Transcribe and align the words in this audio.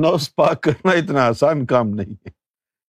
نوس 0.00 0.34
پاک 0.34 0.62
کرنا 0.62 0.90
اتنا 0.92 1.26
آسان 1.26 1.66
کام 1.66 1.88
نہیں 1.88 2.12
ہے 2.12 2.30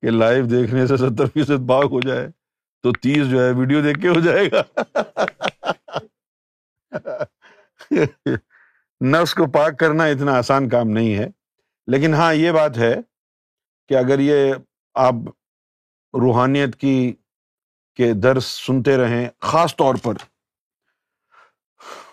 کہ 0.03 0.11
لائیو 0.11 0.47
دیکھنے 0.47 0.87
سے 0.87 0.97
ستر 0.97 1.27
فیصد 1.27 1.69
پاک 1.69 1.85
ہو 1.91 2.01
جائے 2.01 2.29
تو 2.83 2.93
تیس 2.93 3.31
جو 3.31 3.45
ہے 3.45 3.53
ویڈیو 3.53 3.83
دیکھ 3.83 4.01
کے 4.01 4.09
ہو 4.09 4.21
جائے 4.21 4.51
گا۔ 4.51 4.63
نفس 9.05 9.35
کو 9.35 9.51
پاک 9.51 9.79
کرنا 9.79 10.05
اتنا 10.05 10.39
آسان 10.39 10.69
کام 10.69 10.89
نہیں 10.89 11.15
ہے۔ 11.15 11.27
لیکن 11.87 12.15
ہاں 12.15 12.35
یہ 12.35 12.53
بات 12.53 12.79
ہے 12.79 12.97
کہ 13.89 13.95
اگر 13.95 14.19
یہ 14.19 14.55
آپ 14.95 15.15
روحانیت 16.15 16.77
کی 16.77 17.15
کے 17.95 18.13
درس 18.13 18.45
سنتے 18.45 18.97
رہیں، 18.97 19.29
خاص 19.41 19.77
طور 19.77 19.95
پر 20.03 20.15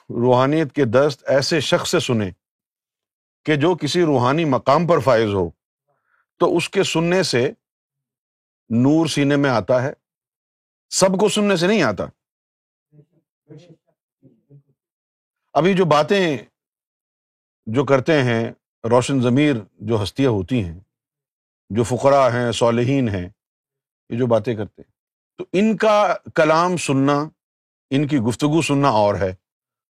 روحانیت 0.10 0.74
کے 0.74 0.86
درس 0.86 1.18
ایسے 1.28 1.60
شخص 1.60 1.92
سے 1.92 2.00
سنیں 2.00 2.32
کہ 3.46 3.56
جو 3.56 3.76
کسی 3.76 4.02
روحانی 4.02 4.46
مقام 4.46 4.88
پر 4.88 5.00
فائز 5.00 5.34
ہو، 5.34 5.50
تو 6.42 6.56
اس 6.58 6.70
کے 6.70 6.84
سننے 6.84 7.24
سے 7.24 7.52
نور 8.70 9.08
سینے 9.08 9.36
میں 9.36 9.50
آتا 9.50 9.82
ہے، 9.84 9.94
سب 10.92 11.20
کو 11.20 11.30
سننے 11.30 11.56
سے 11.56 11.68
نہیں 11.68 11.84
آتا۔ 11.84 12.06
ابھی 15.54 15.74
جو 15.74 15.86
باتیں 15.86 16.38
جو 17.68 17.84
کرتے 17.86 18.22
ہیں، 18.24 18.52
روشن 18.84 19.22
ضمیر 19.22 19.56
جو 19.80 20.02
ہستیاں 20.04 20.32
ہوتی 20.32 20.64
ہیں، 20.64 20.80
جو 21.70 21.84
فقرا 21.84 22.28
ہیں، 22.34 22.52
صالحین 22.52 23.10
ہیں، 23.10 23.30
یہ 24.10 24.18
جو 24.18 24.28
باتیں 24.28 24.56
کرتے 24.56 24.82
ہیں، 24.82 24.92
تو 25.38 25.46
ان 25.54 25.76
کا 25.78 26.16
کلام 26.36 26.78
سننا، 26.78 27.30
ان 27.92 28.08
کی 28.08 28.18
گفتگو 28.18 28.62
سننا 28.62 28.90
اور 28.90 29.16
ہے، 29.16 29.30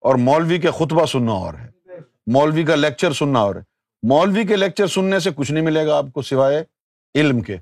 اور 0.03 0.15
مولوی 0.15 0.59
کے 0.59 0.71
خطبہ 0.71 1.07
سننا 1.07 1.33
اور 1.33 1.55
ہے۔ 1.55 1.69
مولوی 2.33 2.65
کا 2.65 2.75
لیکچر 2.75 3.13
سننا 3.13 3.39
اور 3.41 3.55
ہے 3.55 3.61
مولوی 4.09 4.47
کے 4.47 4.57
لیکچر 4.57 4.87
سننے 4.87 5.21
سے 5.21 5.31
کچھ 5.37 5.53
نہیں 5.53 5.65
ملے 5.65 5.87
گا 5.87 5.97
آپ 5.97 6.05
کو 6.15 6.23
سوائے 6.23 6.65
علم 7.15 7.41
کے۔ 7.41 7.57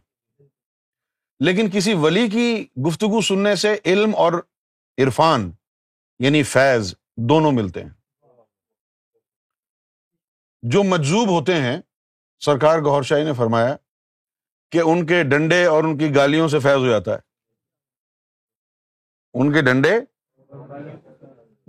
لیکن 1.41 1.71
کسی 1.71 1.95
ولی 1.95 2.29
کی 2.29 2.67
گفتگو 2.87 3.21
سننے 3.21 3.57
سے 3.57 3.79
علم 3.85 4.15
اور 4.17 4.33
عرفان 4.99 5.51
یعنی 6.19 6.43
فیض 6.43 6.95
دونوں 7.17 7.53
ملتے 7.53 7.83
ہیں۔ 7.83 7.91
جو 10.63 10.83
مجزوب 10.83 11.29
ہوتے 11.29 11.55
ہیں، 11.55 11.81
سرکار 12.41 12.79
گور 12.79 13.03
شاہی 13.03 13.25
نے 13.25 13.33
فرمایا 13.33 13.77
کہ 14.71 14.79
ان 14.79 15.07
کے 15.07 15.23
ڈنڈے 15.23 15.65
اور 15.65 15.85
ان 15.85 15.99
کی 15.99 16.15
گالیوں 16.15 16.49
سے 16.49 16.59
فیض 16.59 16.77
ہو 16.77 16.89
جاتا 16.89 17.15
ہے۔ 17.15 17.19
ان 19.35 19.53
کے 19.53 19.63
ڈنڈے 19.63 20.01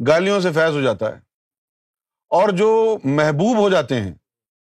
گالیوں 0.07 0.41
سے 0.41 0.51
فیض 0.51 0.75
ہو 0.75 0.81
جاتا 0.81 1.15
ہے۔ 1.15 1.28
اور 2.29 2.49
جو 2.49 2.97
محبوب 3.03 3.57
ہو 3.57 3.69
جاتے 3.69 4.01
ہیں، 4.01 4.13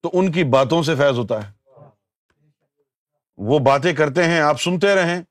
تو 0.02 0.10
ان 0.14 0.32
کی 0.32 0.44
باتوں 0.44 0.84
سے 0.84 0.96
فیض 0.96 1.18
ہوتا 1.18 1.50
ہے۔ 1.50 1.54
وہ 3.38 3.60
باتیں 3.60 3.94
کرتے 3.94 4.24
ہیں، 4.24 4.40
آپ 4.40 4.62
سنتے 4.62 4.96
رہیں، 4.96 5.22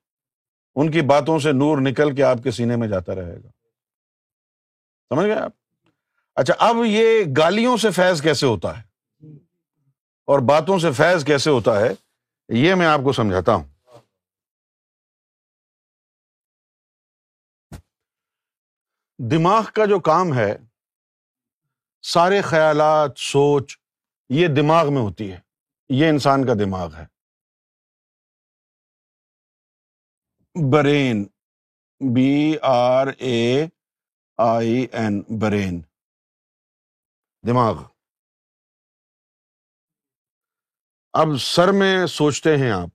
ان 0.75 0.91
کی 0.91 1.01
باتوں 1.01 1.39
سے 1.39 1.51
نور 1.51 1.77
نکل 1.81 2.15
کے 2.15 2.23
آپ 2.23 2.37
کے 2.43 2.51
سینے 2.51 2.75
میں 2.75 2.87
جاتا 2.87 3.15
رہے 3.15 3.35
گا۔ 3.43 3.49
سمجھ 5.09 5.25
گئے 5.25 5.35
آپ؟ 5.35 5.51
اچھا 6.35 6.53
اب 6.59 6.75
یہ 6.85 7.25
گالیوں 7.37 7.77
سے 7.77 7.91
فیض 7.91 8.21
کیسے 8.21 8.45
ہوتا 8.45 8.77
ہے؟ 8.77 8.83
اور 10.25 10.39
باتوں 10.39 10.79
سے 10.79 10.91
فیض 10.91 11.25
کیسے 11.25 11.49
ہوتا 11.49 11.79
ہے؟ 11.79 11.89
یہ 12.49 12.75
میں 12.75 12.85
آپ 12.85 12.99
کو 13.03 13.13
سمجھاتا 13.13 13.53
ہوں۔ 13.53 13.63
دماغ 19.31 19.63
کا 19.73 19.85
جو 19.85 19.99
کام 19.99 20.33
ہے 20.33 20.57
سارے 22.01 22.41
خیالات، 22.41 23.11
سوچ، 23.17 23.77
یہ 24.29 24.47
دماغ 24.47 24.93
میں 24.93 25.01
ہوتی 25.01 25.31
ہے۔ 25.31 25.39
یہ 25.89 26.09
انسان 26.09 26.47
کا 26.47 26.53
دماغ 26.53 26.95
ہے۔ 26.95 27.05
Brain 30.71 31.27
B 32.15 32.55
R 32.61 33.07
A 33.17 33.65
I 34.37 34.87
N 34.91 35.23
brain. 35.39 35.81
دماغ۔ 37.47 37.83
اب 41.13 41.27
سر 41.39 41.71
میں 41.71 42.05
سوچتے 42.05 42.57
ہیں 42.57 42.71
آپ۔ 42.71 42.89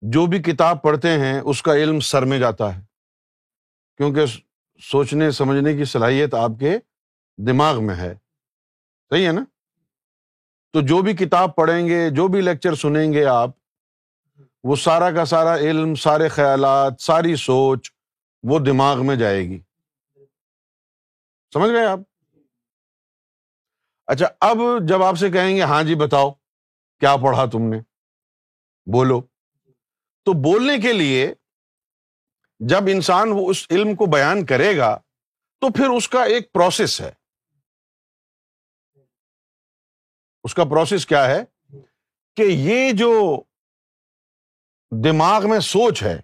جو 0.00 0.26
بھی 0.26 0.42
کتاب 0.42 0.82
پڑھتے 0.82 1.08
ہیں، 1.08 1.40
اس 1.40 1.62
کا 1.62 1.72
علم 1.72 2.00
سر 2.00 2.22
میں 2.22 2.38
جاتا 2.38 2.76
ہے۔ 2.76 2.80
کیونکہ 3.96 4.26
سوچنے، 4.82 5.30
سمجھنے 5.30 5.76
کی 5.76 5.84
صلاحیت 5.84 6.34
آپ 6.34 6.50
کے 6.60 6.78
دماغ 7.36 7.86
میں 7.86 7.96
ہے۔ 7.96 8.14
صحیح 9.10 9.26
ہے 9.26 9.32
نا؟ 9.32 9.44
تو 10.72 10.80
جو 10.80 11.02
بھی 11.02 11.16
کتاب 11.16 11.56
پڑھیں 11.56 11.88
گے، 11.88 12.10
جو 12.10 12.28
بھی 12.28 12.40
لیکچر 12.40 12.74
سنیں 12.74 13.12
گے 13.12 13.24
آپ، 13.24 13.50
وہ 14.64 14.76
سارا 14.76 15.10
کا 15.10 15.24
سارا 15.24 15.56
علم، 15.56 15.94
سارے 15.94 16.28
خیالات، 16.28 17.00
ساری 17.00 17.36
سوچ 17.36 17.90
وہ 18.42 18.58
دماغ 18.58 19.06
میں 19.06 19.16
جائے 19.16 19.42
گی۔ 19.42 19.60
سمجھ 21.52 21.70
گئے 21.70 21.86
آپ؟ 21.86 21.98
اچھا 24.06 24.26
اب 24.40 24.56
جب 24.88 25.02
آپ 25.02 25.14
سے 25.16 25.30
کہیں 25.30 25.56
گے 25.56 25.62
ہاں 25.62 25.82
جی 25.82 25.94
بتاؤ، 25.94 26.30
کیا 27.00 27.16
پڑھا 27.16 27.46
تم 27.46 27.62
نے؟ 27.62 27.80
بولو۔ 28.92 29.20
تو 30.24 30.32
بولنے 30.32 30.78
کے 30.78 30.92
لیے 30.92 31.34
جب 32.58 32.80
انسان 32.86 33.28
وہ 33.32 33.50
اس 33.50 33.66
علم 33.70 33.94
کو 33.94 34.06
بیان 34.06 34.46
کرے 34.46 34.76
گا، 34.76 34.98
تو 35.60 35.72
پھر 35.72 35.88
اس 35.88 36.08
کا 36.08 36.24
ایک 36.24 36.52
پروسیس 36.52 37.00
ہے۔ 37.00 37.25
اس 40.46 40.54
کا 40.54 40.64
پروسیس 40.64 41.06
کیا 41.06 41.24
ہے 41.26 41.42
کہ 42.36 42.42
یہ 42.42 42.92
جو 42.92 43.12
دماغ 44.92 45.48
میں 45.50 45.58
سوچ 45.60 46.02
ہے، 46.02 46.20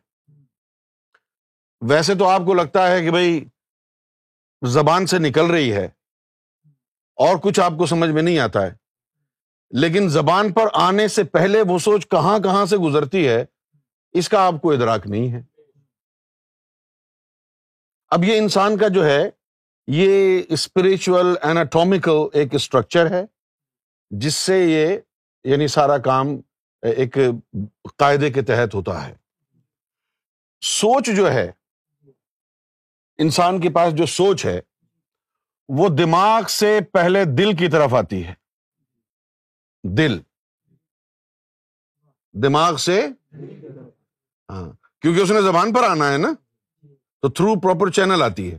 ویسے 1.82 2.14
تو 2.14 2.28
آپ 2.28 2.40
کو 2.46 2.54
لگتا 2.54 2.90
ہے 2.90 3.00
کہ 3.02 3.10
بھائی 3.10 3.44
زبان 4.62 5.06
سے 5.06 5.18
نکل 5.18 5.50
رہی 5.50 5.72
ہے 5.72 5.84
اور 7.18 7.36
کچھ 7.42 7.60
آپ 7.60 7.72
کو 7.78 7.86
سمجھ 7.86 8.10
میں 8.10 8.22
نہیں 8.22 8.38
آتا 8.38 8.62
ہے، 8.62 8.74
لیکن 9.72 10.08
زبان 10.08 10.52
پر 10.52 10.68
آنے 10.82 11.08
سے 11.08 11.24
پہلے 11.32 11.62
وہ 11.68 11.78
سوچ 11.78 12.08
کہاں 12.08 12.38
کہاں 12.38 12.64
سے 12.66 12.76
گزرتی 12.76 13.26
ہے، 13.28 13.44
اس 14.14 14.28
کا 14.28 14.46
آپ 14.46 14.60
کو 14.62 14.72
ادراک 14.72 15.06
نہیں 15.06 15.32
ہے۔ 15.32 15.42
اب 18.12 18.24
یہ 18.24 18.38
انسان 18.38 18.78
کا 18.78 18.88
جو 18.88 19.04
ہے، 19.06 19.22
یہ 19.88 20.42
اسپرچل 20.48 21.34
ایناٹومیکل 21.42 22.26
ایک 22.32 22.54
اسٹرکچر 22.54 23.10
ہے۔ 23.10 23.24
جس 24.20 24.34
سے 24.34 24.64
یہ 24.64 24.96
یعنی 25.44 25.66
سارا 25.66 25.98
کام 25.98 26.26
ایک 26.82 27.16
قاعدے 27.96 28.30
کے 28.30 28.42
تحت 28.42 28.74
ہوتا 28.74 29.06
ہے۔ 29.06 29.14
سوچ 30.60 31.10
جو 31.16 31.32
ہے، 31.32 31.52
انسان 33.18 33.60
کے 33.60 33.70
پاس 33.70 33.94
جو 33.94 34.06
سوچ 34.06 34.46
ہے، 34.46 34.60
وہ 35.68 35.88
دماغ 35.88 36.42
سے 36.48 36.78
پہلے 36.92 37.24
دل 37.24 37.56
کی 37.56 37.68
طرف 37.68 37.94
آتی 37.94 38.26
ہے۔ 38.26 38.34
دل۔ 39.96 40.20
دماغ 42.32 42.76
سے۔ 42.76 43.06
ہاں 44.50 44.72
کیونکہ 45.00 45.20
اس 45.20 45.30
نے 45.30 45.42
زبان 45.42 45.72
پر 45.72 45.82
آنا 45.84 46.12
ہے 46.12 46.18
نا، 46.18 46.32
تو 47.20 47.28
تھرو 47.28 47.60
پراپر 47.60 47.90
چینل 47.90 48.22
آتی 48.22 48.52
ہے۔ 48.52 48.58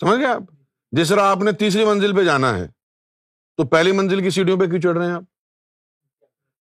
سمجھ 0.00 0.18
گئے 0.18 0.28
آپ؟ 0.28 0.42
جس 0.92 1.08
طرح 1.08 1.20
آپ 1.20 1.38
نے 1.38 1.52
تیسری 1.52 1.84
منزل 1.84 2.16
پہ 2.16 2.24
جانا 2.24 2.56
ہے۔ 2.56 2.83
تو 3.56 3.64
پہلی 3.64 3.92
منزل 3.92 4.22
کی 4.22 4.30
سیڑھیوں 4.30 4.60
پہ 4.60 4.66
کیوں 4.66 4.80
چڑھ 4.80 4.98
رہے 4.98 5.06
ہیں 5.06 5.12
آپ؟ 5.12 5.22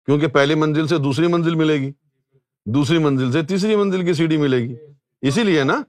کیونکہ 0.06 0.28
پہلی 0.28 0.54
منزل 0.54 0.86
سے 0.86 0.98
دوسری 0.98 1.26
منزل 1.26 1.54
ملے 1.54 1.74
گی۔ 1.74 1.92
دوسری 2.66 2.98
منزل 2.98 3.32
سے 3.32 3.42
تیسری 3.42 3.76
منزل 3.76 4.04
کی 4.04 4.12
سیڑھی 4.12 4.36
ملے 4.36 4.56
گی۔ 4.56 4.76
اسی 5.20 5.44
لیے 5.44 5.64
نا؟ 5.64 5.82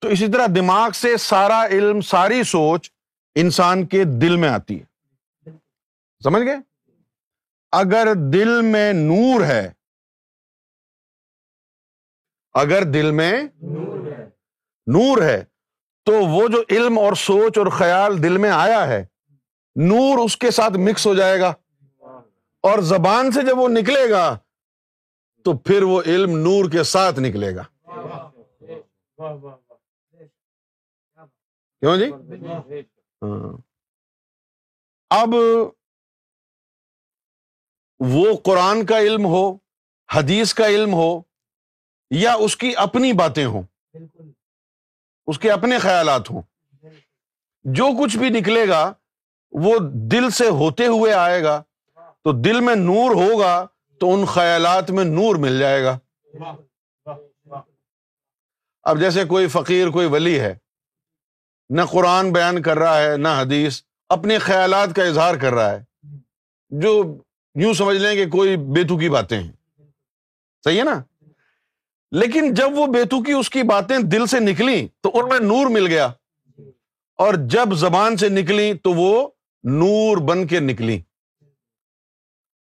تو 0.00 0.08
اسی 0.08 0.32
طرح 0.32 0.46
دماغ 0.56 0.90
سے 0.90 1.16
سارا 1.16 1.66
علم، 1.66 2.00
ساری 2.00 2.42
سوچ 2.42 2.90
انسان 3.34 3.86
کے 3.86 4.04
دل 4.04 4.36
میں 4.36 4.48
آتی 4.48 4.80
ہے۔ 4.80 4.84
سمجھ 6.22 6.42
گئے؟ 6.42 6.56
اگر 7.72 8.08
دل 8.32 8.60
میں 8.62 8.92
نور 8.92 9.40
ہے، 9.40 9.72
اگر 12.54 12.82
دل 12.82 13.10
میں 13.10 13.42
نور 14.86 15.22
ہے، 15.22 15.44
تو 16.04 16.12
وہ 16.12 16.48
جو 16.48 16.62
علم 16.70 16.98
اور 16.98 17.12
سوچ 17.12 17.58
اور 17.58 17.66
خیال 17.66 18.22
دل 18.22 18.36
میں 18.36 18.50
آیا 18.50 18.88
ہے 18.88 19.06
نور 19.76 20.24
اس 20.24 20.36
کے 20.36 20.50
ساتھ 20.50 20.72
مکس 20.76 21.06
ہو 21.06 21.14
جائے 21.14 21.40
گا۔ 21.40 21.54
اور 22.62 22.78
زبان 22.78 23.30
سے 23.30 23.42
جب 23.42 23.58
وہ 23.58 23.68
نکلے 23.68 24.10
گا 24.10 24.38
تو 25.44 25.58
پھر 25.58 25.82
وہ 25.82 26.02
علم 26.06 26.30
نور 26.30 26.70
کے 26.70 26.82
ساتھ 26.82 27.20
نکلے 27.20 27.56
گا۔ 27.56 27.62
کیوں 31.80 31.96
جی؟ 31.96 32.10
ہاں۔ 33.22 33.56
اب 35.10 35.28
وہ 38.00 38.36
قرآن 38.44 38.86
کا 38.86 38.98
علم 38.98 39.24
ہو 39.24 39.58
حدیث 40.14 40.54
کا 40.54 40.68
علم 40.68 40.94
ہو 40.94 41.22
یا 42.10 42.34
اس 42.34 42.56
کی 42.56 42.76
اپنی 42.76 43.12
باتیں 43.12 43.44
ہوں۔ 43.44 43.62
اس 45.26 45.38
کے 45.38 45.50
اپنے 45.50 45.78
خیالات 45.78 46.30
ہوں۔ 46.30 46.42
جو 47.64 47.86
کچھ 48.02 48.16
بھی 48.16 48.28
نکلے 48.28 48.68
گا 48.68 48.94
وہ 49.60 49.78
دل 49.82 50.30
سے 50.30 50.48
ہوتے 50.48 50.86
ہوئے 50.86 51.12
آئے 51.12 51.42
گا، 51.42 51.62
تو 51.94 52.32
دل 52.32 52.60
میں 52.60 52.74
نور 52.74 53.10
ہوگا، 53.14 53.66
تو 54.00 54.14
ان 54.14 54.26
خیالات 54.26 54.90
میں 54.90 55.04
نور 55.04 55.36
مل 55.36 55.58
جائے 55.58 55.84
گا۔ 55.84 55.98
اب 58.82 59.00
جیسے 59.00 59.24
کوئی 59.24 59.48
فقیر، 59.48 59.88
کوئی 59.88 60.06
ولی 60.06 60.40
ہے، 60.40 60.54
نہ 61.68 61.82
قرآن 61.82 62.32
بیان 62.32 62.62
کر 62.62 62.78
رہا 62.78 63.02
ہے، 63.02 63.16
نہ 63.16 63.28
حدیث، 63.28 63.82
اپنے 64.08 64.38
خیالات 64.38 64.96
کا 64.96 65.02
اظہار 65.02 65.34
کر 65.34 65.54
رہا 65.54 65.72
ہے۔ 65.72 65.84
جو 66.70 67.16
یوں 67.54 67.74
سمجھ 67.74 67.96
لیں 67.96 68.14
کہ 68.14 68.30
کوئی 68.30 68.56
بیتو 68.56 68.98
کی 68.98 69.08
باتیں 69.08 69.42
ہیں۔ 69.42 69.52
صحیح 70.64 70.78
ہے 70.78 70.84
نا؟ 70.84 71.02
لیکن 72.10 72.54
جب 72.54 72.68
وہ 72.72 72.86
بیتو 72.86 73.22
کی 73.22 73.32
اس 73.32 73.50
کی 73.50 73.62
باتیں 73.62 73.98
دل 73.98 74.26
سے 74.26 74.40
نکلی 74.40 74.88
تو 75.00 75.10
ان 75.14 75.28
میں 75.28 75.40
نور 75.40 75.66
مل 75.66 75.86
گیا۔ 75.86 76.08
اور 77.16 77.34
جب 77.34 77.74
زبان 77.74 78.16
سے 78.16 78.28
نکلی 78.28 78.74
تو 78.74 78.92
وہ 78.92 79.28
نور 79.70 80.16
بن 80.16 80.46
کے 80.46 80.60
نکلی 80.60 81.02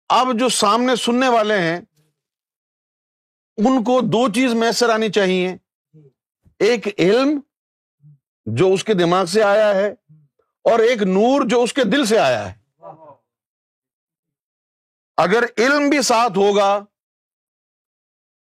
اب 0.08 0.26
جو 0.38 0.48
سامنے 0.48 0.96
سننے 0.96 1.28
والے 1.28 1.58
ہیں، 1.58 1.80
ان 3.56 3.84
کو 3.84 4.00
دو 4.00 4.32
چیز 4.32 4.54
میسر 4.54 4.88
آنی 4.88 5.08
چاہیے۔ 5.08 5.56
ایک 6.58 6.88
علم 6.98 7.40
جو 8.46 8.72
اس 8.72 8.84
کے 8.84 8.94
دماغ 8.94 9.24
سے 9.24 9.42
آیا 9.42 9.74
ہے 9.74 9.92
اور 10.64 10.78
ایک 10.78 11.02
نور 11.02 11.48
جو 11.48 11.62
اس 11.62 11.72
کے 11.72 11.84
دل 11.84 12.06
سے 12.06 12.18
آیا 12.18 12.52
ہے۔ 12.52 12.82
اگر 15.16 15.44
علم 15.58 15.88
بھی 15.88 16.02
ساتھ 16.02 16.38
ہوگا، 16.38 16.84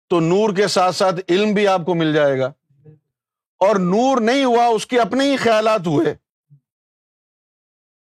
تو 0.08 0.20
نور 0.20 0.56
کے 0.56 0.66
ساتھ 0.66 0.96
ساتھ 0.96 1.14
علم 1.28 1.54
بھی 1.54 1.66
آپ 1.66 1.80
کو 1.86 1.94
مل 1.94 2.14
جائے 2.14 2.38
گا۔ 2.38 2.52
اور 3.58 3.76
نور 3.76 4.20
نہیں 4.20 4.44
ہوا، 4.44 4.66
اس 4.66 4.86
کے 4.86 5.00
اپنے 5.00 5.24
ہی 5.24 5.36
خیالات 5.36 5.86
ہوئے۔ 5.86 6.21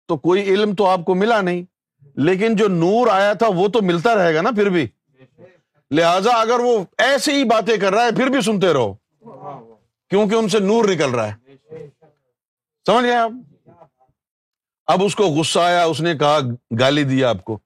تو 0.06 0.16
کوئی 0.16 0.42
علم 0.42 0.74
تو 0.74 0.86
آپ 0.86 1.04
کو 1.04 1.14
ملا 1.14 1.40
نہیں۔ 1.40 1.62
لیکن 2.14 2.56
جو 2.56 2.68
نور 2.68 3.06
آیا 3.10 3.32
تھا 3.32 3.46
وہ 3.48 3.68
تو 3.68 3.82
ملتا 3.82 4.14
رہے 4.14 4.34
گا 4.34 4.42
نا 4.42 4.50
پھر 4.50 4.68
بھی۔ 4.68 4.86
لہذا 5.90 6.30
اگر 6.30 6.58
وہ 6.58 6.84
ایسی 6.98 7.32
ہی 7.32 7.44
باتیں 7.44 7.76
کر 7.76 7.94
رہا 7.94 8.04
ہے، 8.04 8.10
پھر 8.10 8.26
بھی 8.26 8.40
سنتے 8.40 8.72
رہو۔ 8.72 8.94
کیونکہ 10.10 10.34
ان 10.34 10.48
سے 10.48 10.58
نور 10.58 10.84
نکل 10.84 11.10
رہا 11.10 11.32
ہے۔ 11.32 11.34
سمجھ 12.86 13.04
گئے 13.04 13.16
آپ؟ 13.16 13.30
اب 14.86 15.04
اس 15.04 15.16
کو 15.16 15.24
غصہ 15.24 15.58
آیا، 15.58 15.84
اس 15.84 16.00
نے 16.00 16.14
کہا، 16.14 16.38
گالی 16.80 17.04
دیا 17.04 17.28
آپ 17.28 17.44
کو۔ 17.44 17.58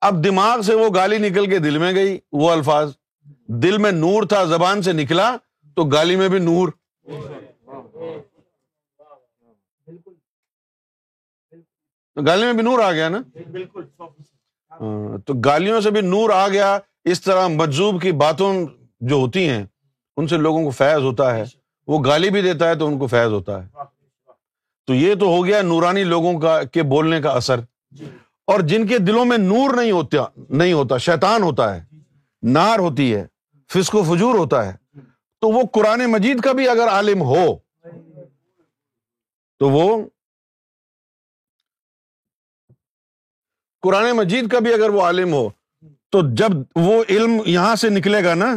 اب 0.00 0.24
دماغ 0.24 0.60
سے 0.60 0.74
وہ 0.74 0.88
گالی 0.94 1.18
نکل 1.18 1.50
کے 1.50 1.58
دل 1.58 1.78
میں 1.78 1.92
گئی، 1.92 2.18
وہ 2.32 2.50
الفاظ۔ 2.50 2.92
دل 3.48 3.78
میں 3.78 3.92
نور 3.92 4.22
تھا، 4.22 4.44
زبان 4.44 4.82
سے 4.82 4.92
نکلا 4.92 5.36
تو 5.76 5.84
گالی 5.84 6.16
میں 6.16 6.28
بھی 6.28 6.38
نور۔ 6.38 6.68
گالی 12.16 12.44
میں 12.44 12.52
بھی 12.52 12.62
نور 12.62 12.78
آ 12.78 12.92
گیا 12.92 13.08
نا؟ 13.08 13.18
ہاں، 14.70 15.18
تو 15.18 15.34
گالیوں 15.34 15.80
سے 15.80 15.90
بھی 15.90 16.00
نور 16.00 16.30
آ 16.30 16.48
گیا 16.48 16.78
اس 17.04 17.22
طرح 17.22 17.46
مجزوب 17.48 18.02
کی 18.02 18.12
باتوں 18.12 18.66
جو 19.00 19.14
ہوتی 19.14 19.48
ہیں 19.48 19.66
ان 20.16 20.26
سے 20.26 20.36
لوگوں 20.36 20.64
کو 20.64 20.70
فیض 20.70 21.02
ہوتا 21.02 21.36
ہے۔ 21.36 21.44
وہ 21.86 22.04
گالی 22.04 22.30
بھی 22.30 22.42
دیتا 22.42 22.68
ہے 22.68 22.74
تو 22.74 22.86
ان 22.86 22.98
کو 22.98 23.06
فیض 23.06 23.32
ہوتا 23.32 23.64
ہے۔ 23.64 23.68
تو 24.86 24.94
یہ 24.94 25.14
تو 25.14 25.26
ہو 25.26 25.46
گیا 25.46 25.62
نورانی 25.62 26.04
لوگوں 26.04 26.40
کا 26.40 26.62
کے 26.62 26.82
بولنے 26.82 27.20
کا 27.20 27.30
اثر۔ 27.30 27.60
اور 28.46 28.60
جن 28.60 28.86
کے 28.86 28.98
دلوں 28.98 29.24
میں 29.24 29.38
نور 29.38 29.74
نہیں 29.74 29.90
ہوتا 29.90 30.40
نہیں 30.48 30.72
ہوتا 30.72 30.98
شیطان 30.98 31.42
ہوتا 31.42 31.76
ہے 31.76 31.84
نار 32.42 32.78
ہوتی 32.78 33.14
ہے 33.14 33.26
فسق 33.68 33.94
و 33.94 34.02
فجور 34.02 34.34
ہوتا 34.34 34.72
ہے۔ 34.72 34.72
تو 35.40 35.48
وہ 35.48 35.62
قرآن 35.72 36.06
مجید 36.06 36.40
کا 36.40 36.52
بھی 36.52 36.68
اگر 36.68 36.88
عالم 36.88 37.22
ہو 37.22 37.56
تو 39.58 39.70
وہ 39.70 40.02
قرآن 43.84 44.10
مجید 44.16 44.50
کا 44.50 44.58
بھی 44.58 44.72
اگر 44.74 44.90
وہ 44.90 45.02
عالم 45.02 45.32
ہو، 45.32 45.48
تو 46.12 46.20
جب 46.34 46.52
وہ 46.76 47.02
علم 47.08 47.32
یہاں 47.46 47.74
سے 47.74 47.88
نکلے 47.88 48.24
گا 48.24 48.34
نا، 48.34 48.54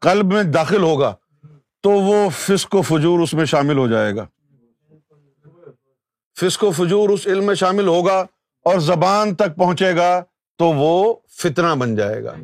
قلب 0.00 0.32
میں 0.32 0.42
داخل 0.42 0.82
ہوگا، 0.82 1.14
تو 1.82 1.90
وہ 1.90 2.28
فسق 2.30 2.74
و 2.74 2.82
فجور 2.82 3.20
اس 3.20 3.34
میں 3.34 3.44
شامل 3.44 3.78
ہو 3.78 3.86
جائے 3.88 4.16
گا۔ 4.16 4.26
فسق 6.40 6.64
و 6.64 6.70
فجور 6.70 7.08
اس 7.08 7.26
علم 7.26 7.44
میں 7.44 7.54
شامل 7.54 7.86
ہوگا 7.86 8.18
اور 8.64 8.78
زبان 8.78 9.34
تک 9.34 9.56
پہنچے 9.56 9.96
گا، 9.96 10.10
تو 10.58 10.64
وہ 10.64 11.14
فتنا 11.30 11.74
بن 11.74 11.96
جائے 11.96 12.24
گا۔ 12.24 12.34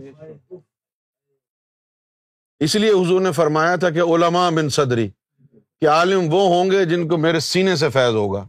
اس 2.61 2.75
لیے 2.75 2.91
حضور 2.91 3.21
نے 3.21 3.33
فرمایا 3.33 3.77
تھا 3.77 3.91
کہ 3.91 4.01
علماء 4.01 4.51
بن 4.51 4.69
صدری، 4.69 5.09
کہ 5.81 5.89
عالم 5.89 6.33
وہ 6.35 6.43
ہوں 6.49 6.71
گے 6.71 6.85
جن 6.85 7.09
کو 7.09 7.17
میرے 7.17 7.41
سینے 7.41 7.77
سے 7.77 7.89
فیض 7.89 8.15
ہوگا۔ 8.15 8.45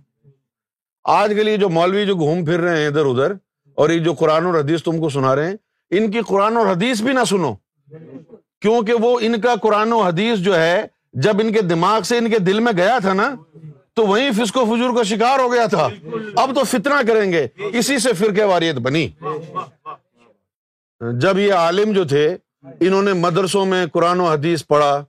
آج 1.05 1.33
کے 1.35 1.43
لیے 1.43 1.57
جو 1.57 1.69
مولوی 1.69 2.05
جو 2.05 2.15
گھوم 2.15 2.45
پھر 2.45 2.59
رہے 2.59 2.81
ہیں 2.81 2.87
ادھر 2.87 3.05
ادھر، 3.05 3.33
اور 3.75 3.89
یہ 3.89 3.99
جو 3.99 4.13
قرآن 4.13 4.45
اور 4.45 4.53
حدیث 4.53 4.83
تم 4.83 4.99
کو 4.99 5.09
سنا 5.09 5.35
رہے 5.35 5.47
ہیں، 5.47 5.55
ان 5.89 6.11
کی 6.11 6.21
قرآن 6.21 6.57
اور 6.57 6.67
حدیث 6.67 7.01
بھی 7.01 7.13
نہ 7.13 7.23
سنو۔ 7.29 7.53
کیونکہ 8.61 8.93
وہ 8.93 9.19
ان 9.21 9.41
کا 9.41 9.55
قرآن 9.55 9.93
و 9.93 10.01
حدیث 10.01 10.39
جو 10.39 10.55
ہے، 10.59 10.85
جب 11.13 11.39
ان 11.39 11.53
کے 11.53 11.61
دماغ 11.61 12.01
سے 12.01 12.17
ان 12.17 12.29
کے 12.29 12.39
دل 12.39 12.59
میں 12.59 12.73
گیا 12.77 12.97
تھا 13.01 13.13
نا، 13.13 13.35
تو 13.93 14.05
وہیں 14.07 14.31
فسکو 14.31 14.65
فجور 14.65 14.95
کا 14.95 15.03
شکار 15.03 15.39
ہو 15.39 15.51
گیا 15.53 15.65
تھا۔ 15.65 15.87
اب 16.35 16.55
تو 16.55 16.63
فتنا 16.63 17.01
کریں 17.07 17.31
گے۔ 17.31 17.47
اسی 17.73 17.97
سے 17.99 18.13
فرقے 18.13 18.43
واریت 18.43 18.75
بنی۔ 18.75 19.07
جب 21.01 21.39
یہ 21.39 21.53
عالم 21.53 21.91
جو 21.91 22.03
تھے، 22.03 22.37
انہوں 22.79 23.01
نے 23.01 23.13
مدرسوں 23.13 23.65
میں 23.65 23.85
قرآن 23.93 24.19
و 24.19 24.25
حدیث 24.25 24.65
پڑھا، 24.67 25.03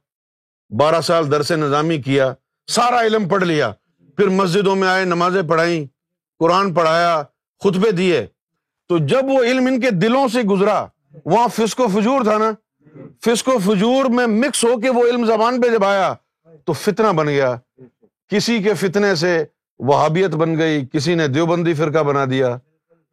بارہ 0.70 1.00
سال 1.00 1.30
درس 1.30 1.50
نظامی 1.50 2.02
کیا، 2.02 2.32
سارا 2.66 3.00
علم 3.00 3.28
پڑھ 3.28 3.44
لیا۔ 3.44 3.72
پھر 4.16 4.28
مسجدوں 4.28 4.76
میں 4.76 4.88
آئے، 4.88 5.04
نمازیں 5.04 5.42
پڑھائی 5.42 5.86
قرآن 6.38 6.74
پڑھایا، 6.74 7.22
خطبے 7.64 7.90
دیے۔ 7.90 8.26
تو 8.88 8.98
جب 8.98 9.24
وہ 9.24 9.42
علم 9.42 9.66
ان 9.66 9.80
کے 9.80 9.90
دلوں 9.90 10.28
سے 10.28 10.42
گزرا، 10.42 10.86
وہاں 11.24 11.48
فسق 11.48 11.80
و 11.80 11.86
فجور 11.88 12.24
تھا 12.24 12.38
نا۔ 12.38 12.52
فسق 13.24 13.48
و 13.48 13.58
فجور 13.58 14.04
میں 14.04 14.26
مکس 14.26 14.64
ہو 14.64 14.80
کے 14.80 14.90
وہ 14.90 15.06
علم 15.08 15.26
زبان 15.26 15.60
پہ 15.60 15.68
جب 15.68 15.84
آیا، 15.84 16.14
تو 16.64 16.72
فتنہ 16.72 17.12
بن 17.12 17.26
گیا۔ 17.26 17.56
کسی 18.28 18.62
کے 18.62 18.74
فتنے 18.74 19.14
سے 19.14 19.44
وہابیت 19.78 20.30
بن 20.30 20.58
گئی، 20.58 20.86
کسی 20.92 21.14
نے 21.14 21.28
دیوبندی 21.28 21.74
فرقہ 21.74 22.02
بنا 22.02 22.24
دیا، 22.24 22.56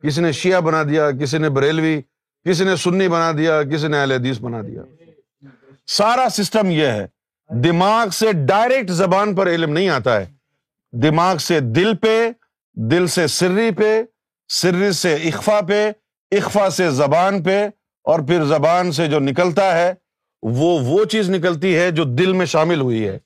کسی 0.04 0.22
نے 0.22 0.32
شیعہ 0.32 0.62
بنا 0.62 0.84
دیا، 0.84 1.12
کسی 1.12 1.38
نے 1.38 1.50
بریلوی، 1.50 2.02
کسی 2.50 2.64
نے 2.64 2.76
سنی 2.76 3.08
بنا 3.08 3.32
دیا، 3.32 3.64
کسی 3.64 3.88
نے 3.88 4.02
اہل 4.02 4.12
حدیث 4.12 4.40
بنا 4.40 4.62
دیا۔ 4.62 4.82
سارا 5.88 6.28
سسٹم 6.30 6.70
یہ 6.70 6.88
ہے۔ 6.88 7.08
دماغ 7.50 8.10
سے 8.10 8.32
ڈائریکٹ 8.32 8.90
زبان 8.90 9.36
پر 9.36 9.48
علم 9.48 9.74
نہیں 9.74 9.90
آتا 9.90 10.22
ہے۔ 10.22 10.26
دماغ 10.94 11.38
سے 11.38 11.60
دل 11.60 11.96
پہ، 11.96 12.32
دل 12.74 13.08
سے 13.08 13.28
سری 13.28 13.72
پہ، 13.72 14.04
سری 14.48 14.92
سے 14.92 15.14
اخفا 15.14 15.60
پہ، 15.68 15.92
اخفا 16.32 16.70
سے 16.70 16.92
زبان 16.92 17.44
پہ، 17.44 17.68
اور 18.04 18.20
پھر 18.20 18.44
زبان 18.44 18.92
سے 18.92 19.08
جو 19.08 19.20
نکلتا 19.20 19.78
ہے، 19.78 19.94
وہ 20.42 20.80
وہ 20.80 21.06
چیز 21.06 21.30
نکلتی 21.30 21.78
ہے 21.78 21.92
جو 21.92 22.04
دل 22.04 22.34
میں 22.34 22.46
شامل 22.46 22.82
ہوئی 22.82 23.08
ہے۔ 23.08 23.20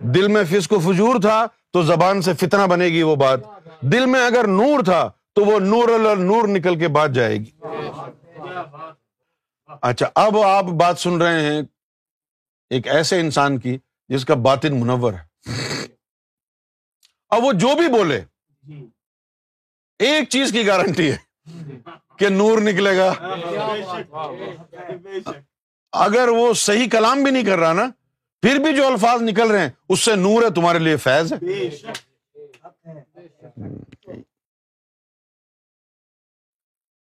دل 0.00 0.28
میں 0.28 0.44
فسق 0.44 0.72
و 0.72 0.78
فجور 0.78 1.20
تھا 1.20 1.46
تو 1.72 1.82
زبان 1.82 2.22
سے 2.22 2.34
فتنا 2.34 2.66
بنے 2.66 2.86
گی 2.86 3.02
وہ 3.02 3.16
بات۔ 3.16 3.40
دل 3.80 4.06
میں 4.06 4.26
اگر 4.26 4.46
نور 4.46 4.84
تھا 4.84 5.10
تو 5.34 5.44
وہ 5.44 5.58
نور 5.58 5.88
اللہ 5.88 6.22
نور 6.22 6.48
نکل 6.48 6.78
کے 6.78 6.88
بات 6.88 7.10
جائے 7.10 7.36
گی۔ 7.36 7.50
اچھا 9.82 10.06
اب 10.14 10.38
آپ 10.38 10.64
بات 10.64 10.98
سن 10.98 11.22
رہے 11.22 11.40
ہیں 11.40 11.62
ایک 12.70 12.88
ایسے 12.88 13.20
انسان 13.20 13.58
کی 13.58 13.78
جس 14.08 14.24
کا 14.24 14.34
باطن 14.34 14.80
منور 14.80 15.12
ہے۔ 15.12 15.34
اب 17.34 17.44
وہ 17.44 17.52
جو 17.52 17.74
بھی 17.76 17.88
بولے 17.88 18.20
ایک 20.00 20.28
چیز 20.28 20.52
کی 20.52 20.66
گارنٹی 20.66 21.10
ہے 21.12 21.16
کہ 22.18 22.28
نور 22.28 22.60
نکلے 22.62 22.96
گا 22.96 23.12
اگر 25.92 26.28
وہ 26.28 26.52
صحیح 26.54 26.88
کلام 26.92 27.22
بھی 27.22 27.30
نہیں 27.30 27.44
کر 27.44 27.58
رہا 27.58 27.72
نا 27.72 27.86
پھر 28.42 28.58
بھی 28.58 28.74
جو 28.76 28.86
الفاظ 28.86 29.22
نکل 29.22 29.50
رہے 29.50 29.60
ہیں 29.60 29.70
اس 29.88 30.00
سے 30.00 30.14
نور 30.14 30.42
ہے 30.42 30.50
تمہارے 30.50 30.78
لیے 30.78 30.96
فیض 30.96 31.32
ہے 31.32 31.38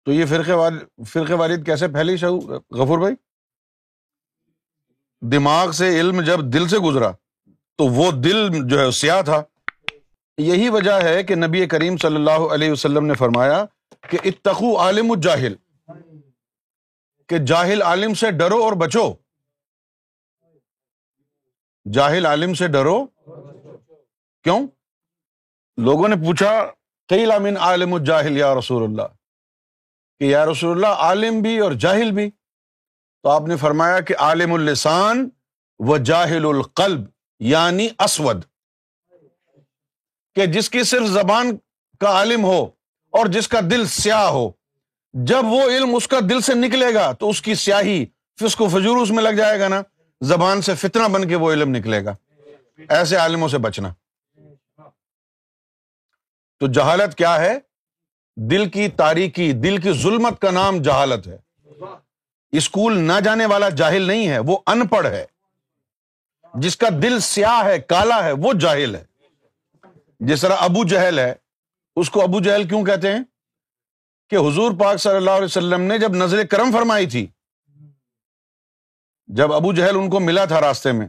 تو 0.06 0.12
یہ 0.12 0.26
فرقے 0.26 0.52
فرقے 1.04 1.34
والد 1.34 1.64
کیسے 1.66 1.88
پھیلی 1.88 2.16
شاہ 2.16 2.30
غفور 2.70 2.98
بھائی 2.98 3.14
دماغ 5.22 5.70
سے 5.70 5.88
علم 6.00 6.20
جب 6.20 6.44
دل 6.52 6.68
سے 6.68 6.78
گزرا 6.78 7.10
تو 7.78 7.86
وہ 7.88 8.10
دل 8.10 8.68
جو 8.68 8.80
ہے 8.80 8.90
سیاہ 8.90 9.22
تھا 9.22 9.42
یہی 10.38 10.68
وجہ 10.68 10.92
ہے 10.92 11.22
کہ 11.22 11.34
نبی 11.34 11.66
کریم 11.66 11.96
صلی 11.96 12.16
اللہ 12.16 12.54
علیہ 12.54 12.70
وسلم 12.70 13.06
نے 13.06 13.14
فرمایا 13.14 13.64
کہ 14.10 14.18
اتخو 14.24 14.78
عالم 14.78 15.10
الجاہل، 15.10 15.54
کہ 17.28 17.38
جاہل 17.38 17.82
عالم 17.82 18.14
سے 18.14 18.30
ڈرو 18.30 18.64
اور 18.64 18.72
بچو۔ 18.72 19.14
جاہل 21.92 22.26
عالم 22.26 22.54
سے 22.54 22.66
ڈرو۔ 22.66 23.06
کیوں؟ 24.42 24.66
لوگوں 25.76 26.08
نے 26.08 26.16
پوچھا، 26.16 26.66
کئی 27.08 27.26
لامن 27.26 27.56
عالم 27.56 27.94
الجاہل، 27.94 28.36
یا 28.36 28.54
رسول 28.54 28.82
اللہ، 28.82 29.14
کہ 30.20 30.24
یا 30.24 30.46
رسول 30.46 30.70
اللہ، 30.76 30.86
عالم 30.86 31.40
بھی 31.40 31.58
اور 31.58 31.72
جاہل 31.72 32.10
بھی۔ 32.12 32.30
تو 33.22 33.28
آپ 33.28 33.42
نے 33.42 33.56
فرمایا 33.56 34.00
کہ 34.00 34.14
عالم 34.18 34.52
السان 34.52 35.28
و 35.78 35.96
جاہل 35.96 36.44
القلب 36.44 37.00
یعنی 37.40 37.88
اسود۔ 37.98 38.44
کہ 40.36 40.46
جس 40.46 40.70
کی 40.70 40.82
صرف 40.82 41.06
زبان 41.06 41.56
کا 42.00 42.08
عالم 42.08 42.44
ہو 42.44 42.64
اور 43.10 43.26
جس 43.26 43.48
کا 43.48 43.60
دل 43.70 43.86
سیاہ 43.86 44.26
ہو، 44.26 44.50
جب 45.12 45.44
وہ 45.44 45.62
علم 45.62 45.94
اس 45.94 46.08
کا 46.08 46.18
دل 46.30 46.40
سے 46.40 46.54
نکلے 46.54 46.94
گا 46.94 47.12
تو 47.12 47.30
اس 47.30 47.42
کی 47.42 47.54
سیاہی 47.54 48.06
فسق 48.40 48.60
و 48.60 48.68
فجور 48.68 48.96
اس 48.96 49.10
میں 49.10 49.22
لگ 49.22 49.28
جائے 49.28 49.60
گا 49.60 49.68
نا، 49.68 49.82
زبان 50.20 50.62
سے 50.62 50.74
فتنہ 50.74 51.08
بن 51.08 51.28
کے 51.28 51.36
وہ 51.36 51.52
علم 51.52 51.76
نکلے 51.76 52.04
گا۔ 52.04 52.14
ایسے 52.88 53.16
عالموں 53.16 53.48
سے 53.48 53.58
بچنا۔ 53.58 53.88
تو 56.60 56.66
جہالت 56.66 57.14
کیا 57.14 57.40
ہے؟ 57.40 57.58
دل 58.36 58.68
کی 58.68 58.88
تاریخی 58.88 59.52
دل 59.52 59.76
کی 59.76 59.92
ظلمت 59.92 60.40
کا 60.40 60.50
نام 60.50 60.82
جہالت 60.82 61.26
ہے۔ 61.26 61.38
اسکول 62.52 62.98
نہ 62.98 63.20
جانے 63.24 63.46
والا 63.46 63.68
جاہل 63.68 64.02
نہیں 64.02 64.28
ہے، 64.28 64.38
وہ 64.38 64.58
ان 64.66 64.86
پڑھ 64.86 65.06
ہے۔ 65.06 65.26
جس 66.54 66.76
کا 66.76 66.88
دل 67.02 67.20
سیاہ 67.20 67.64
ہے، 67.64 67.78
کالا 67.78 68.24
ہے، 68.24 68.32
وہ 68.32 68.52
جاہل 68.52 68.94
ہے۔ 68.94 69.04
جس 70.20 70.40
طرح 70.40 70.56
ابو 70.58 70.84
جہل 70.84 71.18
ہے، 71.18 71.34
اس 71.96 72.10
کو 72.10 72.22
ابو 72.22 72.40
جہل 72.40 72.68
کیوں 72.68 72.84
کہتے 72.84 73.12
ہیں؟ 73.12 73.22
کہ 74.30 74.36
حضور 74.36 74.72
پاک 74.80 74.98
صلی 74.98 75.16
اللہ 75.16 75.30
علیہ 75.30 75.44
وسلم 75.44 75.80
نے 75.80 75.98
جب 75.98 76.14
نظر 76.14 76.46
کرم 76.46 76.72
فرمائی 76.72 77.06
تھی، 77.06 77.26
جب 79.26 79.52
ابو 79.52 79.72
جہل 79.72 79.96
ان 79.96 80.10
کو 80.10 80.20
ملا 80.20 80.44
تھا 80.44 80.60
راستے 80.60 80.92
میں، 80.92 81.08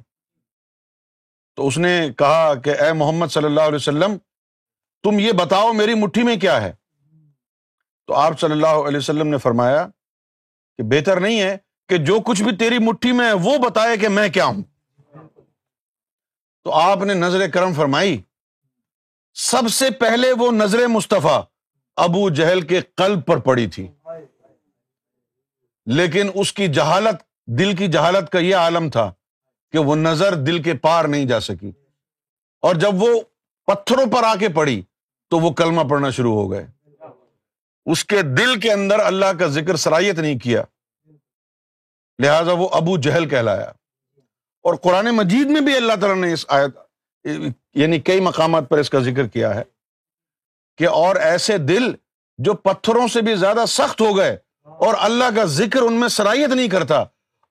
تو 1.56 1.68
اس 1.68 1.78
نے 1.78 2.10
کہا 2.18 2.56
کہ 2.56 2.70
اے 2.70 2.94
محمد 2.94 3.28
صلی 3.28 3.46
اللہ 3.46 3.62
علیہ 3.62 3.76
وسلم، 3.76 4.18
تم 5.04 5.20
یہ 5.20 5.32
بتاؤ 5.32 5.74
میری 5.74 5.94
مٹھی 5.94 6.24
میں 6.24 6.36
کیا 6.36 6.62
ہے؟ 6.62 6.74
تو 8.08 8.14
آپ 8.14 8.40
صلی 8.40 8.52
اللہ 8.52 8.88
علیہ 8.88 8.98
وسلم 8.98 9.28
نے 9.28 9.38
فرمایا 9.38 9.88
کہ 10.78 10.84
بہتر 10.84 11.20
نہیں 11.20 11.42
ہے 11.42 11.58
کہ 11.90 11.98
جو 11.98 12.20
کچھ 12.20 12.44
بھی 12.44 12.56
تیری 12.56 12.78
مٹھی 12.80 13.12
میں 13.12 13.28
ہے، 13.28 13.34
وہ 13.34 13.58
بتائے 13.58 13.98
کہ 13.98 14.10
میں 14.10 14.30
کیا 14.30 14.46
ہوں۔ 14.46 14.64
تو 16.64 16.74
آپ 16.74 16.98
نے 16.98 17.14
نظر 17.14 17.50
کرم 17.50 17.74
فرمائی 17.74 18.22
سب 19.38 19.70
سے 19.72 19.90
پہلے 19.90 20.32
وہ 20.32 20.52
نظر 20.52 20.88
مصطفیٰ 20.88 21.44
ابو 21.96 22.30
جہل 22.30 22.62
کے 22.62 22.82
قلب 22.82 23.26
پر 23.26 23.38
پڑی 23.38 23.68
تھی۔ 23.68 23.88
لیکن 25.86 26.30
اس 26.34 26.54
کی 26.54 26.68
جہالت، 26.68 27.16
دل 27.48 27.76
کی 27.76 27.88
جہالت 27.88 28.30
کا 28.30 28.40
یہ 28.40 28.56
عالم 28.56 28.90
تھا 28.90 29.14
کہ 29.72 29.78
وہ 29.78 29.96
نظر 29.96 30.36
دل 30.36 30.64
کے 30.64 30.74
پار 30.74 31.06
نہیں 31.06 31.26
جا 31.26 31.40
سکی۔ 31.40 31.72
اور 32.62 32.76
جب 32.76 32.90
وہ 32.94 33.22
پتھروں 33.66 34.06
پر 34.12 34.24
آ 34.24 34.36
کے 34.36 34.50
پڑی 34.50 34.82
تو 35.30 35.40
وہ 35.40 35.54
کلمہ 35.54 35.82
پڑھنا 35.90 36.10
شروع 36.10 36.34
ہو 36.34 36.52
گئے۔ 36.52 36.68
اس 37.86 38.06
کے 38.06 38.22
دل 38.22 38.60
کے 38.60 38.72
اندر 38.72 39.00
اللہ 39.00 39.34
کا 39.40 39.48
ذکر 39.48 39.76
صلاحیت 39.76 40.20
نہیں 40.20 40.40
کیا۔ 40.40 40.64
لہذا 42.20 42.52
وہ 42.52 42.70
ابو 42.72 42.98
جہل 42.98 43.30
کہلایا۔ 43.30 43.72
اور 44.64 44.76
قرآن 44.76 45.06
مجید 45.06 45.48
میں 45.48 45.62
بھی 45.62 45.78
اللہ 45.78 45.94
تعالیٰ 45.94 46.16
نے 46.16 46.34
اس 46.34 46.46
آیت 46.48 46.78
یعنی 47.74 48.00
کئی 48.00 48.20
مقامات 48.20 48.70
پر 48.70 48.78
اس 48.78 48.90
کا 48.90 49.00
ذکر 49.00 49.28
کیا 49.28 49.56
ہے 49.56 49.64
کہ 50.78 50.88
اور 50.88 51.16
ایسے 51.16 51.58
دل 51.58 51.92
جو 52.38 52.54
پتھروں 52.54 53.08
سے 53.08 53.22
بھی 53.22 53.36
زیادہ 53.36 53.64
سخت 53.68 54.02
ہو 54.02 54.18
گئے 54.18 54.38
اور 54.64 54.94
اللہ 55.00 55.24
کا 55.36 55.46
ذکر 55.46 55.82
ان 55.82 55.94
میں 55.94 56.08
صلاحیت 56.08 56.50
نہیں 56.50 56.68
کرتا۔ 56.68 57.04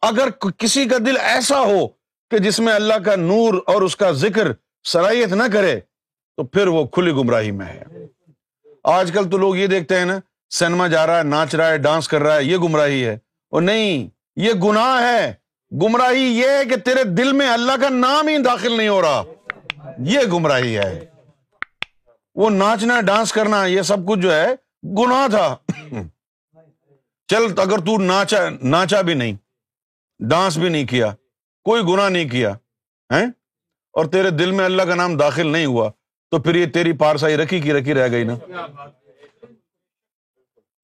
اگر 0.03 0.31
کسی 0.31 0.85
کا 0.85 0.97
دل 1.07 1.17
ایسا 1.17 1.61
ہو 1.61 1.89
کہ 2.31 2.39
جس 2.39 2.61
میں 2.61 2.73
اللہ 2.73 2.95
کا 2.95 3.17
نور 3.17 3.55
اور 3.67 3.83
اس 3.83 3.97
کا 3.97 4.11
ذکر 4.11 4.53
صلاحیت 4.85 5.29
نہ 5.29 5.43
کرے، 5.53 5.81
تو 6.37 6.45
پھر 6.45 6.67
وہ 6.67 6.85
کھلی 6.85 7.11
گمراہی 7.11 7.51
میں 7.51 7.67
ہے۔ 7.67 7.85
آج 8.85 9.11
کل 9.15 9.31
تو 9.31 9.37
لوگ 9.37 9.57
یہ 9.57 9.67
دیکھتے 9.67 9.99
ہیں 9.99 10.05
نا، 10.05 10.19
سنیما 10.51 10.87
جا 10.87 11.07
رہا 11.07 11.19
ہے، 11.19 11.23
ناچ 11.23 11.55
رہا 11.55 11.69
ہے، 11.69 11.79
ڈانس 11.79 12.09
کر 12.09 12.23
رہا 12.23 12.37
ہے، 12.37 12.45
یہ 12.45 12.57
گمراہی 12.57 13.07
ہے۔ 13.07 13.19
اور 13.51 13.63
نہیں، 13.63 14.09
یہ 14.37 14.53
گناہ 14.53 15.03
ہے۔ 15.03 15.35
گمراہی 15.73 16.23
یہ 16.23 16.49
ہے 16.49 16.65
کہ 16.65 16.77
تیرے 16.77 17.05
دل 17.05 17.33
میں 17.33 17.49
اللہ 17.49 17.73
کا 17.81 17.89
نام 17.89 18.29
ہی 18.29 18.39
داخل 18.39 18.77
نہیں 18.77 18.89
ہو 18.89 19.03
رہا۔ 19.03 19.23
یہ 20.07 20.21
گمراہی 20.33 20.77
ہے۔ 20.79 21.05
وہ 22.35 22.51
ناچنا، 22.51 23.01
ڈانس 23.01 23.33
کرنا، 23.33 23.65
یہ 23.67 23.83
سب 23.83 24.07
کچھ 24.09 24.21
جو 24.21 24.33
ہے، 24.35 24.47
گناہ 24.99 25.27
تھا۔ 25.29 25.57
چل، 27.29 27.45
اگر 27.57 27.79
تو 27.79 27.97
ناچا 27.99 28.39
ناچا 28.63 29.01
بھی 29.01 29.15
نہیں، 29.15 29.37
ڈانس 30.21 30.57
بھی 30.59 30.69
نہیں 30.69 30.87
کیا، 30.87 31.11
کوئی 31.67 31.83
گنا 31.83 32.09
نہیں 32.09 32.29
کیا 32.29 32.53
اور 33.95 34.05
تیرے 34.05 34.31
دل 34.31 34.51
میں 34.51 34.65
اللہ 34.65 34.83
کا 34.83 34.95
نام 34.95 35.17
داخل 35.17 35.47
نہیں 35.47 35.67
ہوا، 35.67 35.91
تو 36.33 36.39
پھر 36.43 36.55
یہ 36.55 36.67
تیری 36.67 36.93
پارسائی 36.93 37.37
رکھی 37.37 37.61
کی 37.61 37.73
رکھی 37.73 37.95
رہ 37.95 38.11
گئی 38.11 38.25
نا؟ 38.25 38.35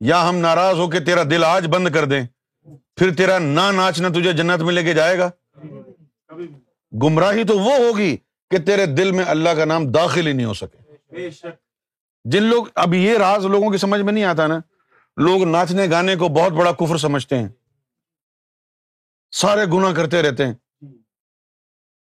یا 0.00 0.28
ہم 0.28 0.36
ناراض 0.36 0.78
ہو 0.78 0.88
کے 0.90 1.00
تیرا 1.00 1.22
دل 1.30 1.44
آج 1.44 1.66
بند 1.66 1.88
کر 1.94 2.04
دیں، 2.04 2.22
پھر 2.96 3.14
تیرا 3.14 3.38
نہ 3.38 3.70
ناچنا 3.72 4.08
تجھے 4.08 4.32
جنت 4.32 4.62
میں 4.62 4.74
لے 4.74 4.82
کے 4.82 4.94
جائے 4.94 5.18
گا؟ 5.18 5.30
گمراہی 6.92 7.44
تو 7.44 7.58
وہ 7.58 7.76
ہوگی 7.76 8.16
کہ 8.52 8.58
تیرے 8.58 8.86
دل 8.86 9.12
میں 9.12 9.24
اللہ 9.24 9.48
کا 9.48 9.64
نام 9.64 9.90
داخل 9.90 10.26
ہی 10.26 10.32
نہیں 10.32 10.46
ہو 10.46 10.54
سکے۔ 10.54 10.82
جن 12.24 12.42
لوگ، 12.42 12.66
اب 12.74 12.94
یہ 12.94 13.18
راز 13.18 13.46
لوگوں 13.46 13.70
کی 13.70 13.78
سمجھ 13.78 14.00
میں 14.00 14.12
نہیں 14.12 14.24
آتا 14.24 14.46
نا۔ 14.46 14.58
لوگ 15.16 15.44
ناچنے 15.44 15.90
گانے 15.90 16.16
کو 16.16 16.28
بہت 16.28 16.52
بڑا 16.52 16.72
کفر 16.72 16.96
سمجھتے 16.96 17.38
ہیں۔ 17.38 17.48
سارے 19.32 19.64
گنا 19.64 19.92
کرتے 19.92 20.22
رہتے 20.22 20.46
ہیں۔ 20.46 20.54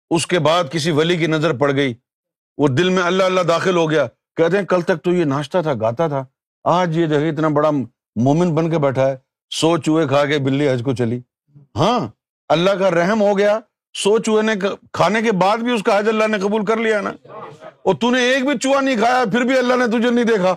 اس 0.10 0.28
کے 0.28 0.40
بعد 0.40 0.64
کسی 0.72 0.92
ولی 0.92 1.18
کی 1.18 1.28
نظر 1.28 1.58
پڑ 1.58 1.72
گئی۔ 1.76 1.94
وہ 2.58 2.68
دل 2.68 2.90
میں 2.90 3.04
اللہ 3.04 3.24
اللہ 3.24 3.42
داخل 3.42 3.76
ہو 3.76 3.90
گیا۔ 3.90 4.08
کہتے 4.36 4.58
ہیں، 4.58 4.66
کل 4.66 4.82
تک 4.82 5.04
تو 5.04 5.12
یہ 5.12 5.26
ناشتا 5.26 5.62
تھا، 5.62 5.74
گاتا 5.74 6.08
تھا۔ 6.08 6.26
آج 6.64 6.98
یہ 6.98 7.06
جگہ 7.06 7.32
اتنا 7.32 7.48
بڑا 7.48 7.72
مومن 8.16 8.56
بن 8.56 8.72
کے 8.72 8.80
بیٹھا 8.80 9.08
ہے۔ 9.08 9.16
سو 9.50 9.78
چوہے 9.78 10.08
کھا 10.08 10.26
کے 10.26 10.38
بلی 10.40 10.70
حج 10.70 10.82
کو 10.86 10.96
چلی۔ 10.96 11.22
ہاں 11.76 12.08
اللہ 12.50 12.72
کا 12.72 12.92
رحم 12.92 13.22
ہو 13.22 13.38
گیا۔ 13.38 13.60
سو 14.04 14.18
چوہے 14.20 14.42
نے 14.42 14.54
کھانے 14.94 15.22
کے 15.22 15.32
بعد 15.32 15.58
بھی 15.58 15.72
اس 15.72 15.84
کا 15.84 16.00
حج 16.00 16.10
اللہ 16.10 16.28
نے 16.28 16.40
قبول 16.40 16.66
کر 16.66 16.78
لیا 16.78 17.02
نا۔ 17.02 17.12
اور 17.84 17.96
تو 17.96 18.10
نے 18.10 18.20
ایک 18.22 18.46
بھی 18.46 18.58
چوہا 18.58 18.82
نہیں 18.82 18.96
کھایا، 18.96 19.24
پھر 19.32 19.42
بھی 19.42 19.58
اللہ 19.58 19.74
نے 19.74 19.88
تجھے 19.88 20.10
نہیں 20.10 20.26
دیکھا۔ 20.26 20.56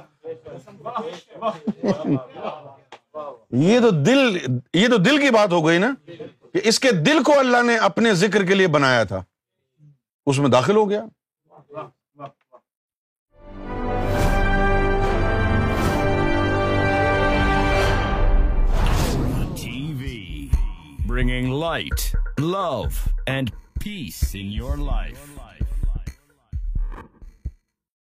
یہ 3.51 3.81
تو 3.81 3.91
دل، 3.91 4.39
یہ 4.75 4.89
تو 4.89 4.97
دل 4.97 5.19
کی 5.19 5.31
بات 5.31 5.53
ہو 5.53 5.67
گئی 5.67 5.79
نا 5.79 5.95
کہ 6.53 6.61
اس 6.65 6.81
کے 6.81 6.93
دل 6.93 7.23
کو 7.23 7.39
اللہ 7.39 7.63
نے 7.63 7.77
اپنے 7.77 8.15
ذکر 8.15 8.45
کے 8.45 8.55
لیے 8.55 8.67
بنایا 8.67 9.05
تھا۔ 9.05 9.25
اس 10.27 10.39
میں 10.39 10.49
داخل 10.49 10.77
ہو 10.77 10.91
گیا۔ 10.91 11.05
Bringing 21.07 21.55
light 21.59 22.17
love 22.39 22.83
and 23.27 23.51
peace 23.81 24.37
in 24.39 24.53
your 24.53 24.77
life 24.77 25.38